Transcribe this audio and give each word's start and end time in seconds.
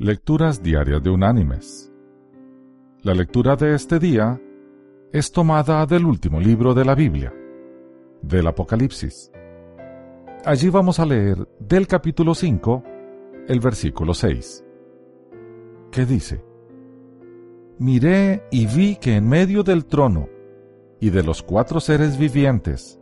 Lecturas 0.00 0.62
Diarias 0.62 1.02
de 1.02 1.10
Unánimes. 1.10 1.92
La 3.02 3.14
lectura 3.14 3.56
de 3.56 3.74
este 3.74 3.98
día 3.98 4.40
es 5.12 5.32
tomada 5.32 5.84
del 5.86 6.06
último 6.06 6.38
libro 6.38 6.72
de 6.72 6.84
la 6.84 6.94
Biblia, 6.94 7.34
del 8.22 8.46
Apocalipsis. 8.46 9.32
Allí 10.44 10.68
vamos 10.68 11.00
a 11.00 11.04
leer 11.04 11.48
del 11.58 11.88
capítulo 11.88 12.36
5, 12.36 12.84
el 13.48 13.58
versículo 13.58 14.14
6, 14.14 14.64
que 15.90 16.06
dice, 16.06 16.44
Miré 17.80 18.44
y 18.52 18.66
vi 18.66 18.94
que 18.94 19.16
en 19.16 19.28
medio 19.28 19.64
del 19.64 19.84
trono 19.84 20.28
y 21.00 21.10
de 21.10 21.24
los 21.24 21.42
cuatro 21.42 21.80
seres 21.80 22.16
vivientes, 22.16 23.00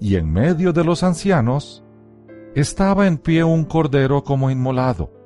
y 0.00 0.16
en 0.16 0.32
medio 0.32 0.72
de 0.72 0.84
los 0.84 1.02
ancianos, 1.02 1.84
estaba 2.54 3.08
en 3.08 3.18
pie 3.18 3.44
un 3.44 3.64
cordero 3.66 4.24
como 4.24 4.50
inmolado 4.50 5.23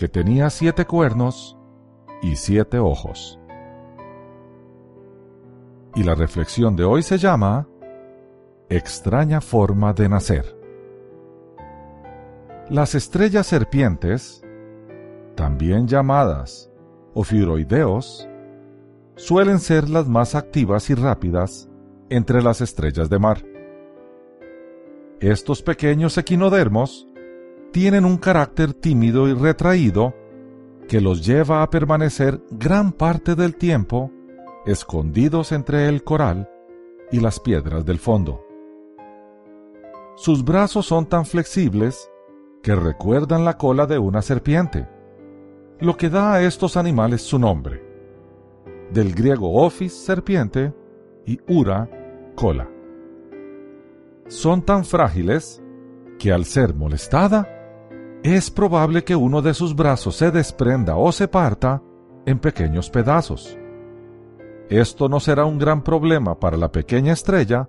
que 0.00 0.08
tenía 0.08 0.48
siete 0.48 0.86
cuernos 0.86 1.58
y 2.22 2.36
siete 2.36 2.78
ojos. 2.78 3.38
Y 5.94 6.04
la 6.04 6.14
reflexión 6.14 6.74
de 6.74 6.84
hoy 6.84 7.02
se 7.02 7.18
llama 7.18 7.68
Extraña 8.70 9.42
forma 9.42 9.92
de 9.92 10.08
nacer. 10.08 10.56
Las 12.70 12.94
estrellas 12.94 13.46
serpientes, 13.46 14.42
también 15.34 15.86
llamadas 15.86 16.72
ofiuroideos, 17.12 18.26
suelen 19.16 19.58
ser 19.58 19.90
las 19.90 20.08
más 20.08 20.34
activas 20.34 20.88
y 20.88 20.94
rápidas 20.94 21.68
entre 22.08 22.40
las 22.40 22.62
estrellas 22.62 23.10
de 23.10 23.18
mar. 23.18 23.44
Estos 25.20 25.60
pequeños 25.60 26.16
equinodermos 26.16 27.09
tienen 27.72 28.04
un 28.04 28.16
carácter 28.16 28.74
tímido 28.74 29.28
y 29.28 29.34
retraído 29.34 30.14
que 30.88 31.00
los 31.00 31.24
lleva 31.24 31.62
a 31.62 31.70
permanecer 31.70 32.40
gran 32.50 32.92
parte 32.92 33.34
del 33.34 33.54
tiempo 33.54 34.10
escondidos 34.66 35.52
entre 35.52 35.88
el 35.88 36.02
coral 36.02 36.50
y 37.12 37.20
las 37.20 37.40
piedras 37.40 37.84
del 37.84 37.98
fondo. 37.98 38.44
Sus 40.16 40.44
brazos 40.44 40.86
son 40.86 41.06
tan 41.06 41.24
flexibles 41.24 42.10
que 42.62 42.74
recuerdan 42.74 43.44
la 43.44 43.56
cola 43.56 43.86
de 43.86 43.98
una 43.98 44.20
serpiente, 44.20 44.86
lo 45.78 45.96
que 45.96 46.10
da 46.10 46.34
a 46.34 46.42
estos 46.42 46.76
animales 46.76 47.22
su 47.22 47.38
nombre, 47.38 47.82
del 48.92 49.14
griego 49.14 49.64
ophis 49.64 49.94
serpiente 49.94 50.74
y 51.24 51.40
ura 51.48 51.88
cola. 52.34 52.68
Son 54.26 54.62
tan 54.62 54.84
frágiles 54.84 55.62
que 56.18 56.32
al 56.32 56.44
ser 56.44 56.74
molestada, 56.74 57.59
es 58.22 58.50
probable 58.50 59.02
que 59.02 59.16
uno 59.16 59.40
de 59.40 59.54
sus 59.54 59.74
brazos 59.74 60.16
se 60.16 60.30
desprenda 60.30 60.96
o 60.96 61.10
se 61.10 61.26
parta 61.26 61.82
en 62.26 62.38
pequeños 62.38 62.90
pedazos. 62.90 63.58
Esto 64.68 65.08
no 65.08 65.20
será 65.20 65.46
un 65.46 65.58
gran 65.58 65.82
problema 65.82 66.38
para 66.38 66.56
la 66.56 66.70
pequeña 66.70 67.12
estrella, 67.12 67.68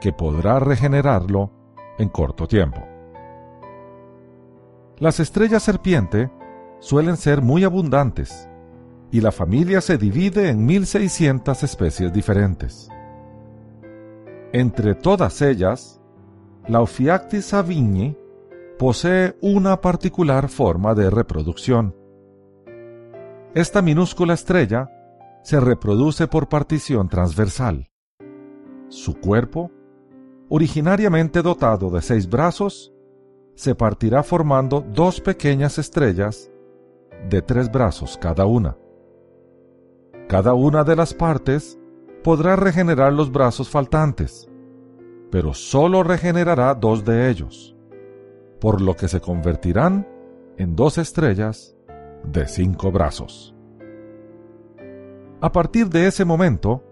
que 0.00 0.12
podrá 0.12 0.58
regenerarlo 0.60 1.52
en 1.98 2.08
corto 2.08 2.46
tiempo. 2.46 2.80
Las 4.98 5.20
estrellas 5.20 5.62
serpiente 5.62 6.30
suelen 6.78 7.16
ser 7.16 7.42
muy 7.42 7.64
abundantes 7.64 8.48
y 9.10 9.20
la 9.20 9.32
familia 9.32 9.80
se 9.80 9.98
divide 9.98 10.48
en 10.48 10.64
1600 10.64 11.62
especies 11.62 12.12
diferentes. 12.12 12.88
Entre 14.52 14.94
todas 14.94 15.42
ellas, 15.42 16.00
la 16.66 16.80
Ophiactis 16.80 17.52
avigne 17.52 18.16
posee 18.80 19.36
una 19.42 19.82
particular 19.82 20.48
forma 20.48 20.94
de 20.94 21.10
reproducción. 21.10 21.94
Esta 23.54 23.82
minúscula 23.82 24.32
estrella 24.32 24.88
se 25.42 25.60
reproduce 25.60 26.26
por 26.28 26.48
partición 26.48 27.10
transversal. 27.10 27.90
Su 28.88 29.20
cuerpo, 29.20 29.70
originariamente 30.48 31.42
dotado 31.42 31.90
de 31.90 32.00
seis 32.00 32.26
brazos, 32.26 32.90
se 33.54 33.74
partirá 33.74 34.22
formando 34.22 34.80
dos 34.80 35.20
pequeñas 35.20 35.76
estrellas 35.76 36.50
de 37.28 37.42
tres 37.42 37.70
brazos 37.70 38.16
cada 38.16 38.46
una. 38.46 38.78
Cada 40.26 40.54
una 40.54 40.84
de 40.84 40.96
las 40.96 41.12
partes 41.12 41.78
podrá 42.24 42.56
regenerar 42.56 43.12
los 43.12 43.30
brazos 43.30 43.68
faltantes, 43.68 44.48
pero 45.30 45.52
sólo 45.52 46.02
regenerará 46.02 46.74
dos 46.74 47.04
de 47.04 47.28
ellos 47.28 47.76
por 48.60 48.80
lo 48.80 48.94
que 48.96 49.08
se 49.08 49.20
convertirán 49.20 50.06
en 50.56 50.76
dos 50.76 50.98
estrellas 50.98 51.74
de 52.24 52.46
cinco 52.46 52.92
brazos. 52.92 53.54
A 55.40 55.52
partir 55.52 55.88
de 55.88 56.06
ese 56.06 56.24
momento, 56.24 56.84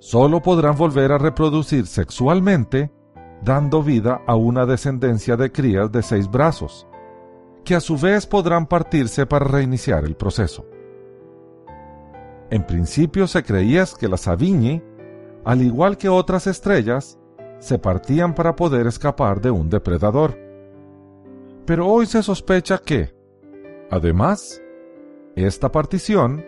solo 0.00 0.42
podrán 0.42 0.76
volver 0.76 1.12
a 1.12 1.18
reproducir 1.18 1.86
sexualmente, 1.86 2.90
dando 3.42 3.82
vida 3.82 4.20
a 4.26 4.34
una 4.34 4.66
descendencia 4.66 5.36
de 5.36 5.52
crías 5.52 5.92
de 5.92 6.02
seis 6.02 6.28
brazos, 6.28 6.86
que 7.64 7.76
a 7.76 7.80
su 7.80 7.96
vez 7.96 8.26
podrán 8.26 8.66
partirse 8.66 9.26
para 9.26 9.46
reiniciar 9.46 10.04
el 10.04 10.16
proceso. 10.16 10.66
En 12.50 12.66
principio 12.66 13.26
se 13.26 13.42
creía 13.42 13.84
que 13.98 14.08
las 14.08 14.28
Aviñi, 14.28 14.82
al 15.44 15.62
igual 15.62 15.96
que 15.96 16.08
otras 16.08 16.46
estrellas, 16.46 17.18
se 17.58 17.78
partían 17.78 18.34
para 18.34 18.56
poder 18.56 18.86
escapar 18.86 19.40
de 19.40 19.50
un 19.50 19.70
depredador. 19.70 20.43
Pero 21.66 21.88
hoy 21.88 22.06
se 22.06 22.22
sospecha 22.22 22.78
que, 22.78 23.14
además, 23.90 24.62
esta 25.34 25.72
partición 25.72 26.44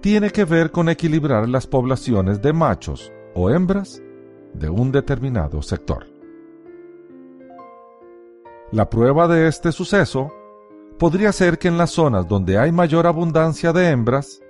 tiene 0.00 0.30
que 0.30 0.44
ver 0.44 0.70
con 0.70 0.88
equilibrar 0.88 1.48
las 1.48 1.66
poblaciones 1.66 2.42
de 2.42 2.52
machos 2.52 3.12
o 3.34 3.50
hembras 3.50 4.02
de 4.54 4.68
un 4.68 4.90
determinado 4.92 5.62
sector. 5.62 6.06
La 8.72 8.90
prueba 8.90 9.28
de 9.28 9.46
este 9.46 9.70
suceso 9.70 10.32
podría 10.98 11.30
ser 11.32 11.58
que 11.58 11.68
en 11.68 11.78
las 11.78 11.90
zonas 11.90 12.26
donde 12.26 12.58
hay 12.58 12.72
mayor 12.72 13.06
abundancia 13.06 13.72
de 13.72 13.90
hembras, 13.90 14.40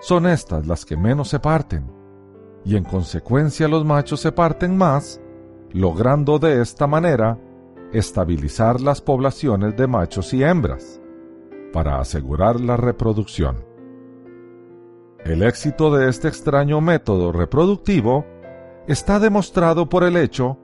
son 0.00 0.26
estas 0.26 0.66
las 0.66 0.84
que 0.84 0.96
menos 0.96 1.28
se 1.28 1.40
parten, 1.40 1.90
y 2.64 2.76
en 2.76 2.84
consecuencia 2.84 3.68
los 3.68 3.84
machos 3.84 4.20
se 4.20 4.30
parten 4.30 4.76
más, 4.76 5.20
logrando 5.72 6.38
de 6.38 6.60
esta 6.60 6.86
manera 6.86 7.38
estabilizar 7.94 8.80
las 8.80 9.00
poblaciones 9.00 9.76
de 9.76 9.86
machos 9.86 10.34
y 10.34 10.42
hembras 10.42 11.00
para 11.72 12.00
asegurar 12.00 12.60
la 12.60 12.76
reproducción. 12.76 13.64
El 15.24 15.42
éxito 15.42 15.94
de 15.94 16.10
este 16.10 16.28
extraño 16.28 16.80
método 16.80 17.32
reproductivo 17.32 18.26
está 18.86 19.18
demostrado 19.18 19.88
por 19.88 20.04
el 20.04 20.16
hecho 20.16 20.58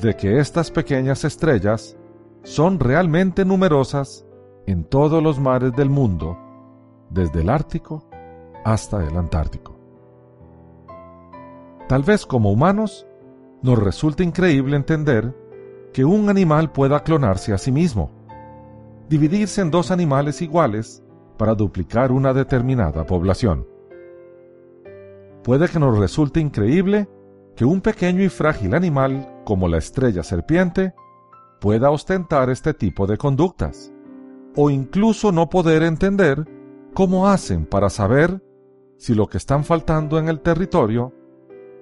de 0.00 0.14
que 0.14 0.38
estas 0.38 0.70
pequeñas 0.70 1.24
estrellas 1.24 1.96
son 2.42 2.78
realmente 2.78 3.44
numerosas 3.44 4.26
en 4.66 4.84
todos 4.84 5.22
los 5.22 5.40
mares 5.40 5.72
del 5.72 5.90
mundo, 5.90 6.38
desde 7.10 7.40
el 7.40 7.48
Ártico 7.48 8.08
hasta 8.64 9.04
el 9.04 9.16
Antártico. 9.16 9.78
Tal 11.88 12.02
vez 12.02 12.24
como 12.24 12.52
humanos 12.52 13.06
nos 13.62 13.78
resulta 13.78 14.22
increíble 14.22 14.76
entender 14.76 15.34
que 15.94 16.04
un 16.04 16.28
animal 16.28 16.72
pueda 16.72 17.04
clonarse 17.04 17.52
a 17.52 17.58
sí 17.58 17.70
mismo, 17.70 18.10
dividirse 19.08 19.60
en 19.60 19.70
dos 19.70 19.92
animales 19.92 20.42
iguales 20.42 21.04
para 21.38 21.54
duplicar 21.54 22.10
una 22.10 22.34
determinada 22.34 23.06
población. 23.06 23.64
Puede 25.44 25.68
que 25.68 25.78
nos 25.78 25.96
resulte 25.96 26.40
increíble 26.40 27.08
que 27.54 27.64
un 27.64 27.80
pequeño 27.80 28.24
y 28.24 28.28
frágil 28.28 28.74
animal 28.74 29.42
como 29.44 29.68
la 29.68 29.78
estrella 29.78 30.24
serpiente 30.24 30.94
pueda 31.60 31.90
ostentar 31.90 32.50
este 32.50 32.74
tipo 32.74 33.06
de 33.06 33.16
conductas, 33.16 33.92
o 34.56 34.70
incluso 34.70 35.30
no 35.30 35.48
poder 35.48 35.84
entender 35.84 36.44
cómo 36.92 37.28
hacen 37.28 37.66
para 37.66 37.88
saber 37.88 38.42
si 38.98 39.14
lo 39.14 39.28
que 39.28 39.38
están 39.38 39.62
faltando 39.62 40.18
en 40.18 40.28
el 40.28 40.40
territorio 40.40 41.14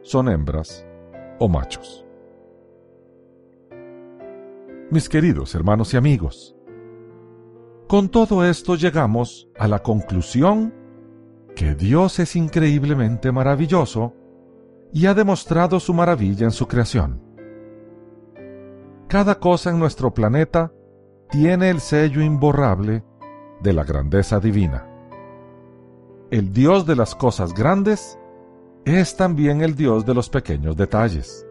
son 0.02 0.28
hembras 0.28 0.86
o 1.38 1.48
machos 1.48 2.04
mis 4.92 5.08
queridos 5.08 5.54
hermanos 5.54 5.94
y 5.94 5.96
amigos. 5.96 6.54
Con 7.88 8.10
todo 8.10 8.44
esto 8.44 8.74
llegamos 8.76 9.48
a 9.58 9.66
la 9.66 9.78
conclusión 9.78 10.74
que 11.56 11.74
Dios 11.74 12.18
es 12.18 12.36
increíblemente 12.36 13.32
maravilloso 13.32 14.14
y 14.92 15.06
ha 15.06 15.14
demostrado 15.14 15.80
su 15.80 15.94
maravilla 15.94 16.44
en 16.44 16.50
su 16.50 16.68
creación. 16.68 17.22
Cada 19.08 19.40
cosa 19.40 19.70
en 19.70 19.78
nuestro 19.78 20.12
planeta 20.12 20.70
tiene 21.30 21.70
el 21.70 21.80
sello 21.80 22.20
imborrable 22.20 23.02
de 23.62 23.72
la 23.72 23.84
grandeza 23.84 24.40
divina. 24.40 24.86
El 26.30 26.52
Dios 26.52 26.84
de 26.84 26.96
las 26.96 27.14
cosas 27.14 27.54
grandes 27.54 28.18
es 28.84 29.16
también 29.16 29.62
el 29.62 29.74
Dios 29.74 30.04
de 30.04 30.12
los 30.12 30.28
pequeños 30.28 30.76
detalles. 30.76 31.46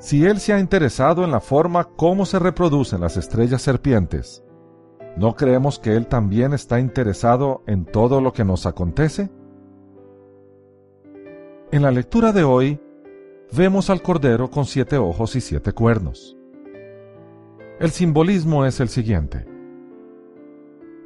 Si 0.00 0.26
Él 0.26 0.40
se 0.40 0.52
ha 0.52 0.58
interesado 0.58 1.22
en 1.22 1.30
la 1.30 1.40
forma 1.40 1.84
como 1.84 2.26
se 2.26 2.40
reproducen 2.40 3.00
las 3.00 3.16
estrellas 3.16 3.62
serpientes, 3.62 4.42
¿No 5.16 5.34
creemos 5.34 5.78
que 5.78 5.96
Él 5.96 6.06
también 6.06 6.52
está 6.52 6.78
interesado 6.78 7.62
en 7.66 7.84
todo 7.84 8.20
lo 8.20 8.32
que 8.32 8.44
nos 8.44 8.66
acontece? 8.66 9.28
En 11.72 11.82
la 11.82 11.90
lectura 11.90 12.32
de 12.32 12.44
hoy, 12.44 12.80
vemos 13.52 13.90
al 13.90 14.02
Cordero 14.02 14.50
con 14.50 14.64
siete 14.64 14.96
ojos 14.96 15.36
y 15.36 15.40
siete 15.40 15.72
cuernos. 15.72 16.36
El 17.80 17.90
simbolismo 17.90 18.64
es 18.64 18.80
el 18.80 18.88
siguiente. 18.88 19.46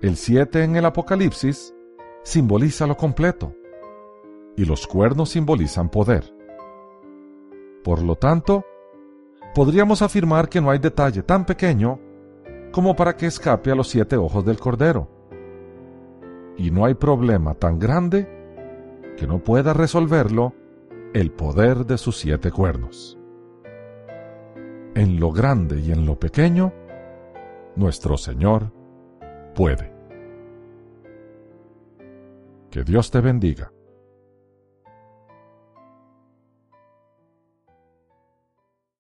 El 0.03 0.17
siete 0.17 0.63
en 0.63 0.77
el 0.77 0.85
Apocalipsis 0.85 1.75
simboliza 2.23 2.87
lo 2.87 2.97
completo 2.97 3.55
y 4.57 4.65
los 4.65 4.87
cuernos 4.87 5.31
simbolizan 5.31 5.89
poder. 5.89 6.35
Por 7.83 8.03
lo 8.03 8.17
tanto, 8.17 8.65
podríamos 9.55 10.03
afirmar 10.03 10.49
que 10.49 10.61
no 10.61 10.71
hay 10.71 10.79
detalle 10.79 11.23
tan 11.23 11.47
pequeño 11.47 12.01
como 12.73 12.97
para 12.97 13.17
que 13.17 13.27
escape 13.27 13.71
a 13.71 13.75
los 13.75 13.89
siete 13.89 14.17
ojos 14.17 14.45
del 14.45 14.59
Cordero. 14.59 15.09
Y 16.57 16.71
no 16.71 16.85
hay 16.85 16.95
problema 16.95 17.55
tan 17.55 17.79
grande 17.79 18.29
que 19.17 19.27
no 19.27 19.39
pueda 19.39 19.73
resolverlo 19.73 20.55
el 21.15 21.31
poder 21.31 21.87
de 21.87 21.99
sus 21.99 22.19
siete 22.19 22.51
cuernos. 22.51 23.17
En 24.97 25.21
lo 25.21 25.31
grande 25.31 25.81
y 25.81 25.93
en 25.93 26.05
lo 26.05 26.19
pequeño, 26.19 26.73
nuestro 27.77 28.17
Señor 28.17 28.73
puede. 29.55 29.93
Que 32.71 32.83
Dios 32.83 33.11
te 33.13 33.21
bendiga. 33.21 33.73